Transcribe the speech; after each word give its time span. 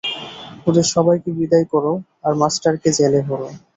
ওদের 0.67 0.85
সবাইকে 0.93 1.29
বিদায় 1.39 1.67
করো 1.73 1.93
আর 2.25 2.33
মাস্টারকে 2.41 2.89
জেলে 2.97 3.19
ভরো। 3.27 3.47